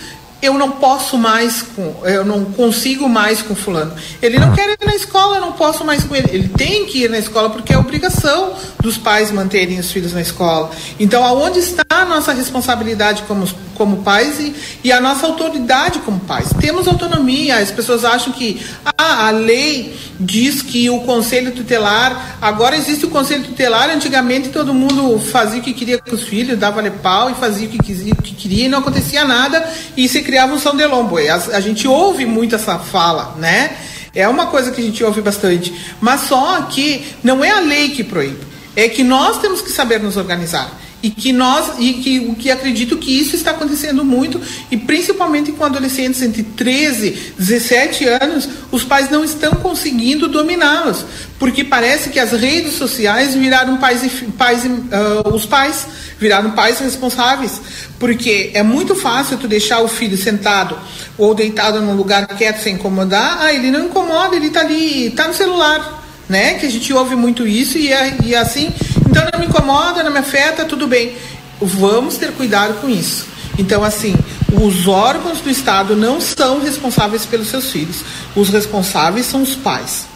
eu 0.43 0.55
não 0.55 0.73
posso 0.73 1.17
mais 1.17 1.63
com, 1.63 2.03
eu 2.05 2.25
não 2.25 2.45
consigo 2.45 3.09
mais 3.09 3.41
com 3.41 3.55
fulano. 3.55 3.93
Ele 4.21 4.39
não 4.39 4.55
quer 4.55 4.69
ir 4.71 4.87
na 4.87 4.95
escola, 4.95 5.37
eu 5.37 5.41
não 5.41 5.53
posso 5.53 5.85
mais 5.85 6.05
com 6.05 6.15
ele. 6.15 6.29
Ele 6.31 6.49
tem 6.49 6.87
que 6.87 7.05
ir 7.05 7.11
na 7.11 7.19
escola 7.19 7.51
porque 7.51 7.73
é 7.73 7.79
obrigação 7.79 8.55
dos 8.81 8.99
pais 8.99 9.31
manterem 9.31 9.79
os 9.79 9.91
filhos 9.91 10.13
na 10.13 10.21
escola. 10.21 10.71
Então, 11.01 11.25
aonde 11.25 11.59
está 11.59 11.85
a 11.89 12.05
nossa 12.05 12.33
responsabilidade 12.33 13.23
como, 13.23 13.49
como 13.75 14.03
pais 14.03 14.39
e, 14.39 14.55
e 14.85 14.93
a 14.93 15.01
nossa 15.01 15.27
autoridade 15.27 16.01
como 16.01 16.21
pais? 16.21 16.51
Temos 16.61 16.87
autonomia. 16.87 17.57
As 17.57 17.71
pessoas 17.71 18.05
acham 18.05 18.33
que 18.33 18.61
ah, 18.85 19.29
a 19.29 19.31
lei 19.31 19.97
diz 20.21 20.61
que 20.63 20.89
o 20.91 21.01
conselho 21.01 21.53
tutelar, 21.53 22.39
agora 22.41 22.77
existe 22.77 23.07
o 23.07 23.11
conselho 23.11 23.45
tutelar, 23.45 23.91
antigamente 23.91 24.51
todo 24.51 24.75
mundo 24.75 25.19
fazia 25.19 25.61
o 25.61 25.63
que 25.63 25.73
queria 25.73 25.99
com 25.99 26.15
os 26.15 26.23
filhos, 26.23 26.59
dava-lhe 26.59 26.91
pau 26.91 27.31
e 27.31 27.35
fazia 27.35 27.67
o 27.67 27.71
que, 27.71 27.79
quisia, 27.79 28.13
o 28.13 28.23
que 28.23 28.35
queria 28.35 28.67
e 28.67 28.69
não 28.69 28.79
acontecia 28.79 29.25
nada 29.25 29.67
e 29.97 30.09
se 30.09 30.23
criava 30.27 30.53
um 30.53 30.59
São 30.59 30.77
de 30.77 30.85
Lombo. 30.85 31.17
A, 31.19 31.35
a 31.57 31.61
gente 31.61 31.87
ouve 31.87 32.27
muito 32.27 32.57
essa 32.57 32.79
fala, 32.81 33.37
né? 33.39 33.77
É 34.13 34.29
uma 34.29 34.47
coisa 34.47 34.73
que 34.73 34.81
a 34.81 34.85
gente 34.85 35.03
ouve 35.05 35.21
bastante. 35.21 35.73
Mas 36.01 36.23
só 36.23 36.63
que 36.63 37.07
não 37.23 37.45
é 37.45 37.53
a 37.53 37.61
lei 37.61 37.91
que 37.91 38.03
proíbe, 38.03 38.45
é 38.75 38.89
que 38.89 39.05
nós 39.05 39.39
temos 39.39 39.63
que 39.63 39.71
saber 39.71 40.01
nos 40.01 40.17
organizar 40.17 40.69
e 41.03 41.11
que 41.11 41.33
nós 41.33 41.75
e 41.79 41.93
que, 41.95 42.35
que 42.35 42.51
acredito 42.51 42.97
que 42.97 43.19
isso 43.19 43.37
está 43.37 43.51
acontecendo 43.51 44.05
muito 44.05 44.41
e 44.71 44.77
principalmente 44.77 45.53
com 45.53 45.65
adolescentes 45.65 46.23
entre 46.23 46.43
13 46.43 47.35
17 47.39 48.05
anos 48.07 48.49
os 48.73 48.83
pais 48.83 49.11
não 49.11 49.23
estão 49.23 49.53
conseguindo 49.53 50.29
dominá-los. 50.29 51.05
Porque 51.39 51.63
parece 51.63 52.09
que 52.09 52.19
as 52.19 52.33
redes 52.33 52.75
sociais 52.75 53.35
viraram 53.35 53.77
pais, 53.77 54.01
pais 54.39 54.65
uh, 54.65 55.29
os 55.35 55.45
pais 55.45 55.87
viraram 56.19 56.53
pais 56.53 56.79
responsáveis. 56.79 57.61
Porque 57.99 58.51
é 58.55 58.63
muito 58.63 58.95
fácil 58.95 59.37
tu 59.37 59.47
deixar 59.47 59.81
o 59.81 59.89
filho 59.89 60.17
sentado 60.17 60.79
ou 61.19 61.35
deitado 61.35 61.81
num 61.81 61.95
lugar 61.95 62.27
quieto 62.27 62.63
sem 62.63 62.75
incomodar 62.75 63.39
ah 63.41 63.53
ele 63.53 63.71
não 63.71 63.87
incomoda 63.87 64.37
ele 64.37 64.49
está 64.49 64.61
ali 64.61 65.07
está 65.07 65.29
no 65.29 65.35
celular 65.35 66.05
né? 66.29 66.55
Que 66.55 66.67
a 66.67 66.71
gente 66.71 66.93
ouve 66.93 67.15
muito 67.15 67.47
isso 67.47 67.79
e, 67.79 67.93
é, 67.93 68.17
e 68.25 68.35
é 68.35 68.39
assim 68.39 68.73
então 69.17 69.31
não 69.33 69.41
me 69.41 69.47
incomoda, 69.47 70.03
não 70.03 70.13
me 70.13 70.19
afeta, 70.19 70.67
tudo 70.67 70.87
bem. 70.87 71.17
Vamos 71.59 72.19
ter 72.19 72.33
cuidado 72.33 72.75
com 72.83 72.89
isso. 72.89 73.27
Então, 73.59 73.83
assim, 73.83 74.15
os 74.53 74.87
órgãos 74.87 75.41
do 75.41 75.49
Estado 75.49 75.97
não 75.97 76.21
são 76.21 76.61
responsáveis 76.61 77.25
pelos 77.25 77.49
seus 77.49 77.71
filhos. 77.71 78.05
Os 78.35 78.51
responsáveis 78.51 79.25
são 79.25 79.41
os 79.41 79.55
pais. 79.55 80.07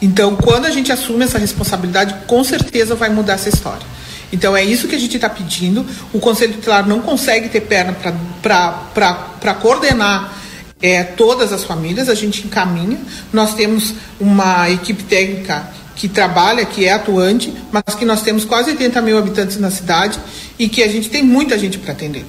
Então, 0.00 0.34
quando 0.34 0.64
a 0.64 0.70
gente 0.70 0.90
assume 0.90 1.24
essa 1.24 1.38
responsabilidade, 1.38 2.14
com 2.26 2.42
certeza 2.42 2.94
vai 2.94 3.10
mudar 3.10 3.34
essa 3.34 3.50
história. 3.50 3.86
Então, 4.32 4.56
é 4.56 4.64
isso 4.64 4.88
que 4.88 4.94
a 4.94 5.00
gente 5.00 5.16
está 5.16 5.28
pedindo. 5.28 5.84
O 6.12 6.18
Conselho 6.18 6.54
Tutelar 6.54 6.88
não 6.88 7.02
consegue 7.02 7.50
ter 7.50 7.60
perna 7.60 7.94
para 8.42 9.54
coordenar 9.60 10.38
é, 10.80 11.02
todas 11.02 11.52
as 11.52 11.64
famílias, 11.64 12.08
a 12.08 12.14
gente 12.14 12.46
encaminha. 12.46 12.98
Nós 13.30 13.54
temos 13.54 13.92
uma 14.18 14.70
equipe 14.70 15.02
técnica 15.02 15.68
que 15.98 16.08
trabalha, 16.08 16.64
que 16.64 16.86
é 16.86 16.92
atuante, 16.92 17.52
mas 17.72 17.94
que 17.96 18.04
nós 18.04 18.22
temos 18.22 18.44
quase 18.44 18.70
80 18.70 19.02
mil 19.02 19.18
habitantes 19.18 19.58
na 19.58 19.68
cidade 19.68 20.18
e 20.56 20.68
que 20.68 20.82
a 20.82 20.88
gente 20.88 21.10
tem 21.10 21.24
muita 21.24 21.58
gente 21.58 21.76
para 21.76 21.92
atender. 21.92 22.24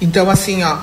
Então, 0.00 0.28
assim, 0.30 0.64
ó, 0.64 0.78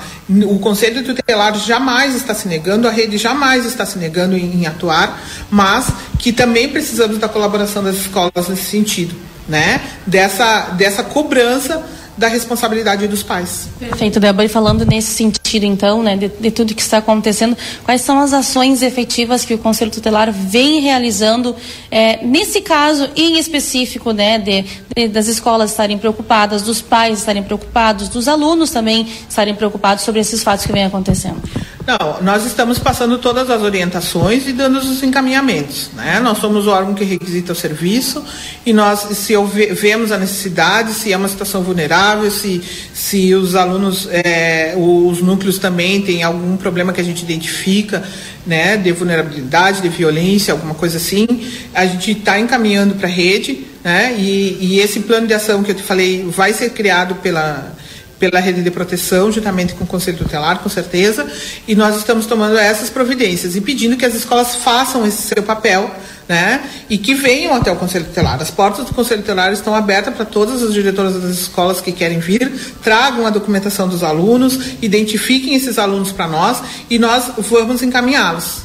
o 0.46 0.60
Conselho 0.60 1.04
Tutelar 1.04 1.54
jamais 1.58 2.14
está 2.14 2.32
se 2.32 2.46
negando, 2.46 2.86
a 2.86 2.90
rede 2.90 3.18
jamais 3.18 3.66
está 3.66 3.84
se 3.84 3.98
negando 3.98 4.36
em, 4.36 4.62
em, 4.62 4.66
atuar, 4.66 5.20
mas 5.50 5.92
que 6.18 6.32
também 6.32 6.68
precisamos 6.68 7.18
da 7.18 7.28
colaboração 7.28 7.82
das 7.82 7.96
escolas 7.96 8.48
nesse 8.48 8.70
sentido, 8.70 9.14
né? 9.48 9.80
Dessa, 10.06 10.70
dessa 10.70 11.02
cobrança 11.02 11.84
da 12.20 12.28
responsabilidade 12.28 13.08
dos 13.08 13.22
pais. 13.22 13.66
Perfeito, 13.78 14.20
Débora. 14.20 14.44
E 14.44 14.48
falando 14.48 14.84
nesse 14.84 15.10
sentido, 15.14 15.64
então, 15.64 16.02
né, 16.02 16.18
de, 16.18 16.28
de, 16.28 16.50
tudo 16.50 16.74
que 16.74 16.82
está 16.82 16.98
acontecendo, 16.98 17.56
quais 17.82 18.02
são 18.02 18.20
as 18.20 18.34
ações 18.34 18.82
efetivas 18.82 19.42
que 19.42 19.54
o 19.54 19.58
Conselho 19.58 19.90
Tutelar 19.90 20.30
vem 20.30 20.82
realizando, 20.82 21.56
é, 21.90 22.22
nesse 22.22 22.60
caso 22.60 23.08
em 23.16 23.38
específico, 23.38 24.12
né, 24.12 24.38
de, 24.38 24.66
de, 24.94 25.08
das 25.08 25.28
escolas 25.28 25.70
estarem 25.70 25.96
preocupadas, 25.96 26.60
dos 26.60 26.82
pais 26.82 27.20
estarem 27.20 27.42
preocupados, 27.42 28.10
dos 28.10 28.28
alunos 28.28 28.70
também 28.70 29.08
estarem 29.26 29.54
preocupados 29.54 30.04
sobre 30.04 30.20
esses 30.20 30.42
fatos 30.42 30.66
que 30.66 30.72
vêm 30.72 30.84
acontecendo? 30.84 31.40
Não, 31.86 32.22
nós 32.22 32.44
estamos 32.44 32.78
passando 32.78 33.18
todas 33.18 33.48
as 33.48 33.62
orientações 33.62 34.46
e 34.46 34.52
dando 34.52 34.78
os 34.78 35.02
encaminhamentos. 35.02 35.90
Né? 35.94 36.20
Nós 36.20 36.38
somos 36.38 36.66
o 36.66 36.70
órgão 36.70 36.94
que 36.94 37.04
requisita 37.04 37.52
o 37.52 37.54
serviço 37.54 38.22
e 38.66 38.72
nós, 38.72 39.00
se 39.16 39.34
vemos 39.72 40.12
a 40.12 40.18
necessidade, 40.18 40.92
se 40.92 41.12
é 41.12 41.16
uma 41.16 41.28
situação 41.28 41.62
vulnerável, 41.62 42.30
se, 42.30 42.62
se 42.92 43.34
os 43.34 43.54
alunos, 43.54 44.08
é, 44.10 44.74
os 44.76 45.22
núcleos 45.22 45.58
também 45.58 46.02
têm 46.02 46.22
algum 46.22 46.56
problema 46.56 46.92
que 46.92 47.00
a 47.00 47.04
gente 47.04 47.22
identifica, 47.22 48.04
né, 48.46 48.76
de 48.76 48.92
vulnerabilidade, 48.92 49.80
de 49.80 49.88
violência, 49.88 50.52
alguma 50.52 50.74
coisa 50.74 50.98
assim, 50.98 51.26
a 51.74 51.86
gente 51.86 52.12
está 52.12 52.38
encaminhando 52.38 52.94
para 52.94 53.08
a 53.08 53.10
rede, 53.10 53.66
né, 53.82 54.14
e, 54.18 54.58
e 54.60 54.80
esse 54.80 55.00
plano 55.00 55.26
de 55.26 55.34
ação 55.34 55.62
que 55.62 55.70
eu 55.70 55.74
te 55.74 55.82
falei 55.82 56.24
vai 56.24 56.52
ser 56.52 56.70
criado 56.70 57.16
pela 57.16 57.79
pela 58.20 58.38
rede 58.38 58.62
de 58.62 58.70
proteção, 58.70 59.32
juntamente 59.32 59.72
com 59.74 59.84
o 59.84 59.86
Conselho 59.86 60.18
Tutelar, 60.18 60.58
com 60.58 60.68
certeza, 60.68 61.26
e 61.66 61.74
nós 61.74 61.96
estamos 61.96 62.26
tomando 62.26 62.56
essas 62.58 62.90
providências 62.90 63.56
e 63.56 63.62
pedindo 63.62 63.96
que 63.96 64.04
as 64.04 64.14
escolas 64.14 64.54
façam 64.56 65.06
esse 65.06 65.22
seu 65.22 65.42
papel, 65.42 65.90
né, 66.28 66.62
e 66.88 66.96
que 66.96 67.14
venham 67.14 67.54
até 67.54 67.72
o 67.72 67.76
Conselho 67.76 68.04
Tutelar. 68.04 68.40
As 68.40 68.50
portas 68.50 68.84
do 68.84 68.94
Conselho 68.94 69.22
Tutelar 69.22 69.52
estão 69.52 69.74
abertas 69.74 70.14
para 70.14 70.26
todas 70.26 70.62
as 70.62 70.74
diretoras 70.74 71.20
das 71.20 71.38
escolas 71.38 71.80
que 71.80 71.90
querem 71.90 72.20
vir, 72.20 72.52
tragam 72.84 73.26
a 73.26 73.30
documentação 73.30 73.88
dos 73.88 74.04
alunos, 74.04 74.74
identifiquem 74.80 75.54
esses 75.54 75.78
alunos 75.78 76.12
para 76.12 76.28
nós 76.28 76.62
e 76.88 76.98
nós 76.98 77.32
vamos 77.38 77.82
encaminhá-los. 77.82 78.58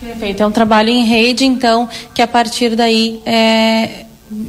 Perfeito, 0.00 0.42
é 0.42 0.46
um 0.46 0.50
trabalho 0.50 0.88
em 0.88 1.04
rede, 1.04 1.44
então, 1.44 1.88
que 2.14 2.22
a 2.22 2.26
partir 2.26 2.74
daí 2.74 3.20
é, 3.26 4.04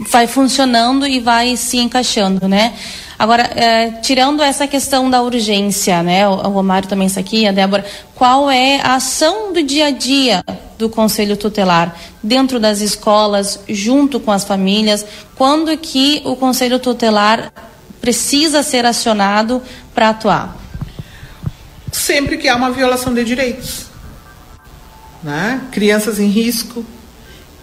vai 0.10 0.25
funcionando 0.27 1.05
e 1.05 1.20
vai 1.20 1.58
se 1.58 1.77
encaixando, 1.77 2.48
né? 2.48 2.74
Agora, 3.17 3.43
é, 3.55 3.91
tirando 4.01 4.41
essa 4.41 4.67
questão 4.67 5.10
da 5.10 5.22
urgência, 5.22 6.01
né? 6.01 6.27
O, 6.27 6.34
o 6.34 6.50
Romário 6.50 6.89
também 6.89 7.08
está 7.08 7.20
aqui, 7.20 7.48
a 7.48 7.51
Débora, 7.51 7.86
qual 8.15 8.50
é 8.50 8.82
a 8.82 8.96
ação 8.96 9.53
do 9.53 9.62
dia 9.63 9.88
a 9.88 9.91
dia 9.91 10.43
do 10.77 10.89
Conselho 10.89 11.38
Tutelar 11.38 11.96
dentro 12.22 12.60
das 12.60 12.82
escolas, 12.82 13.60
junto 13.70 14.20
com 14.20 14.32
as 14.32 14.43
famílias? 14.43 15.05
Quando 15.36 15.75
que 15.77 16.22
o 16.25 16.36
Conselho 16.36 16.79
Tutelar 16.79 17.51
precisa 18.01 18.63
ser 18.63 18.86
acionado 18.86 19.62
para 19.93 20.10
atuar? 20.10 20.58
Sempre 21.91 22.38
que 22.38 22.50
há 22.50 22.55
uma 22.55 22.72
violação 22.72 23.13
de 23.13 23.24
direitos. 23.24 23.86
Né? 25.22 25.62
Crianças 25.72 26.20
em 26.20 26.27
risco. 26.27 26.84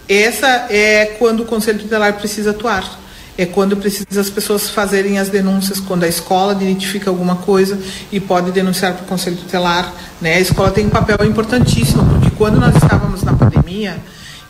Essa 0.07 0.67
é 0.69 1.17
quando 1.19 1.41
o 1.41 1.45
Conselho 1.45 1.79
Tutelar 1.79 2.13
precisa 2.13 2.51
atuar 2.51 2.99
é 3.41 3.45
quando 3.45 3.75
precisa 3.77 4.21
as 4.21 4.29
pessoas 4.29 4.69
fazerem 4.69 5.17
as 5.17 5.29
denúncias, 5.29 5.79
quando 5.79 6.03
a 6.03 6.07
escola 6.07 6.53
identifica 6.53 7.09
alguma 7.09 7.37
coisa 7.37 7.79
e 8.11 8.19
pode 8.19 8.51
denunciar 8.51 8.93
para 8.93 9.03
o 9.03 9.07
Conselho 9.07 9.37
Tutelar. 9.37 9.93
Né? 10.19 10.35
A 10.35 10.39
escola 10.39 10.71
tem 10.71 10.85
um 10.85 10.89
papel 10.89 11.17
importantíssimo, 11.25 12.03
porque 12.05 12.29
quando 12.31 12.59
nós 12.59 12.75
estávamos 12.75 13.23
na 13.23 13.33
pandemia 13.33 13.97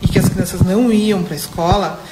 e 0.02 0.08
que 0.08 0.20
as 0.20 0.28
crianças 0.28 0.62
não 0.62 0.92
iam 0.92 1.24
para 1.24 1.34
a 1.34 1.38
escola, 1.38 2.04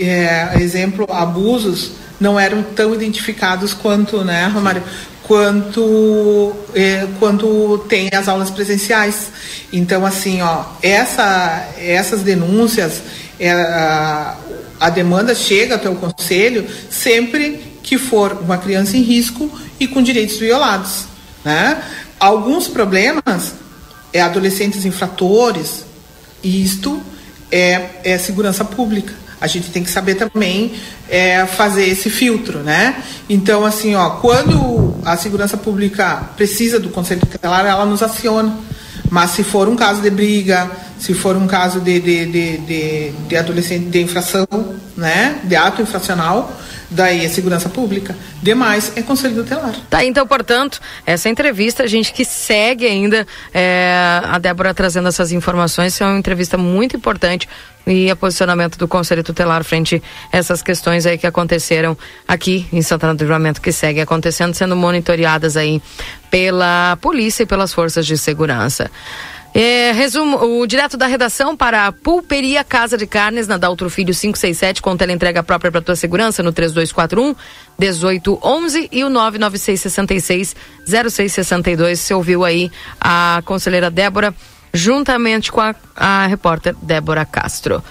é, 0.00 0.60
exemplo, 0.60 1.06
abusos 1.10 1.92
não 2.18 2.40
eram 2.40 2.62
tão 2.62 2.94
identificados 2.94 3.72
quanto, 3.72 4.24
né, 4.24 4.46
Romário? 4.48 4.82
Quanto, 5.22 6.54
é, 6.74 7.06
quanto 7.18 7.84
tem 7.88 8.08
as 8.12 8.28
aulas 8.28 8.48
presenciais. 8.48 9.30
Então, 9.72 10.06
assim, 10.06 10.40
ó, 10.40 10.64
essa, 10.80 11.68
essas 11.78 12.22
denúncias, 12.22 13.02
é, 13.38 13.52
a 14.80 14.90
demanda 14.90 15.34
chega 15.34 15.76
até 15.76 15.88
o 15.88 15.96
conselho 15.96 16.66
sempre 16.90 17.76
que 17.82 17.98
for 17.98 18.32
uma 18.42 18.58
criança 18.58 18.96
em 18.96 19.02
risco 19.02 19.50
e 19.78 19.86
com 19.86 20.02
direitos 20.02 20.38
violados. 20.38 21.04
Né? 21.44 21.82
Alguns 22.18 22.68
problemas 22.68 23.54
é 24.12 24.20
adolescentes 24.20 24.84
infratores, 24.84 25.84
e 26.42 26.62
isto 26.62 27.02
é, 27.50 27.90
é 28.04 28.18
segurança 28.18 28.64
pública. 28.64 29.12
A 29.40 29.46
gente 29.46 29.70
tem 29.70 29.82
que 29.82 29.90
saber 29.90 30.14
também 30.14 30.72
é, 31.08 31.44
fazer 31.44 31.86
esse 31.86 32.08
filtro, 32.08 32.60
né? 32.60 33.02
Então, 33.28 33.66
assim, 33.66 33.94
ó, 33.94 34.10
quando 34.10 34.94
a 35.04 35.16
segurança 35.16 35.56
pública 35.56 36.30
precisa 36.36 36.80
do 36.80 36.88
conselho 36.88 37.20
tutelar, 37.20 37.66
ela 37.66 37.84
nos 37.84 38.02
aciona. 38.02 38.56
Mas 39.10 39.32
se 39.32 39.44
for 39.44 39.68
um 39.68 39.76
caso 39.76 40.00
de 40.00 40.08
briga, 40.08 40.70
se 40.98 41.14
for 41.14 41.36
um 41.36 41.46
caso 41.46 41.80
de, 41.80 42.00
de, 42.00 42.26
de, 42.26 42.56
de, 42.58 43.10
de 43.10 43.36
adolescente 43.36 43.86
de 43.86 44.02
infração, 44.02 44.46
né, 44.96 45.40
de 45.44 45.54
ato 45.54 45.82
infracional, 45.82 46.56
daí 46.90 47.24
é 47.24 47.28
segurança 47.28 47.68
pública. 47.68 48.16
Demais 48.42 48.92
é 48.96 49.02
conselho 49.02 49.42
tutelar. 49.42 49.74
Tá, 49.90 50.04
então, 50.04 50.26
portanto, 50.26 50.80
essa 51.04 51.28
entrevista, 51.28 51.82
a 51.82 51.86
gente 51.86 52.12
que 52.12 52.24
segue 52.24 52.86
ainda, 52.86 53.26
é, 53.52 54.20
a 54.24 54.38
Débora 54.38 54.72
trazendo 54.72 55.08
essas 55.08 55.32
informações, 55.32 56.00
é 56.00 56.04
uma 56.04 56.18
entrevista 56.18 56.56
muito 56.56 56.96
importante 56.96 57.48
e 57.86 58.10
a 58.10 58.16
posicionamento 58.16 58.76
do 58.76 58.88
Conselho 58.88 59.22
Tutelar 59.22 59.62
frente 59.62 60.02
a 60.32 60.36
essas 60.36 60.60
questões 60.60 61.06
aí 61.06 61.16
que 61.16 61.26
aconteceram 61.26 61.96
aqui 62.26 62.66
em 62.72 62.82
Santana 62.82 63.14
do 63.14 63.20
Livramento, 63.20 63.60
que 63.60 63.70
segue 63.70 64.00
acontecendo, 64.00 64.54
sendo 64.54 64.74
monitoreadas 64.74 65.56
aí 65.56 65.80
pela 66.28 66.96
polícia 67.00 67.44
e 67.44 67.46
pelas 67.46 67.72
forças 67.72 68.04
de 68.04 68.18
segurança. 68.18 68.90
É, 69.58 69.90
resumo, 69.92 70.36
o 70.60 70.66
direto 70.66 70.98
da 70.98 71.06
redação 71.06 71.56
para 71.56 71.86
a 71.86 71.92
Pulperia 71.92 72.62
Casa 72.62 72.98
de 72.98 73.06
Carnes, 73.06 73.48
na 73.48 73.56
Daltro 73.56 73.88
Filho 73.88 74.12
567, 74.12 74.82
com 74.82 74.94
teleentrega 74.94 75.42
própria 75.42 75.72
para 75.72 75.80
tua 75.80 75.96
segurança 75.96 76.42
no 76.42 76.52
3241 76.52 77.34
1811 77.78 78.88
e 78.92 79.02
o 79.02 79.08
996 79.08 79.80
66 79.80 80.56
0662. 80.86 82.00
Você 82.00 82.12
ouviu 82.12 82.44
aí 82.44 82.70
a 83.00 83.40
conselheira 83.46 83.90
Débora, 83.90 84.34
juntamente 84.74 85.50
com 85.50 85.62
a, 85.62 85.74
a 85.96 86.26
repórter 86.26 86.76
Débora 86.82 87.24
Castro. 87.24 87.82